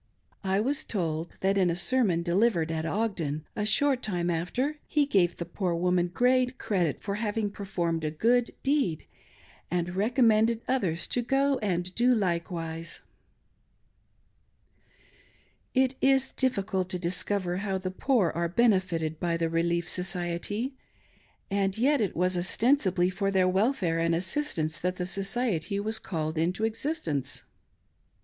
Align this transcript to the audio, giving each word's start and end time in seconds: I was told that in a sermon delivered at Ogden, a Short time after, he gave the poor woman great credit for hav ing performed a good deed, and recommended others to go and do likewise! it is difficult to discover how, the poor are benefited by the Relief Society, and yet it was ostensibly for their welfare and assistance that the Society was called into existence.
I 0.43 0.59
was 0.59 0.83
told 0.83 1.31
that 1.41 1.59
in 1.59 1.69
a 1.69 1.75
sermon 1.75 2.23
delivered 2.23 2.71
at 2.71 2.87
Ogden, 2.87 3.45
a 3.55 3.67
Short 3.67 4.01
time 4.01 4.31
after, 4.31 4.79
he 4.87 5.05
gave 5.05 5.35
the 5.37 5.45
poor 5.45 5.75
woman 5.75 6.07
great 6.07 6.57
credit 6.57 7.03
for 7.03 7.17
hav 7.21 7.37
ing 7.37 7.51
performed 7.51 8.03
a 8.03 8.09
good 8.09 8.49
deed, 8.63 9.05
and 9.69 9.95
recommended 9.95 10.63
others 10.67 11.07
to 11.09 11.21
go 11.21 11.59
and 11.59 11.93
do 11.93 12.15
likewise! 12.15 13.01
it 15.75 15.93
is 16.01 16.31
difficult 16.31 16.89
to 16.89 16.97
discover 16.97 17.57
how, 17.57 17.77
the 17.77 17.91
poor 17.91 18.31
are 18.33 18.49
benefited 18.49 19.19
by 19.19 19.37
the 19.37 19.51
Relief 19.51 19.87
Society, 19.87 20.73
and 21.51 21.77
yet 21.77 22.01
it 22.01 22.15
was 22.15 22.35
ostensibly 22.35 23.11
for 23.11 23.29
their 23.29 23.47
welfare 23.47 23.99
and 23.99 24.15
assistance 24.15 24.79
that 24.79 24.95
the 24.95 25.05
Society 25.05 25.79
was 25.79 25.99
called 25.99 26.39
into 26.39 26.63
existence. 26.63 27.43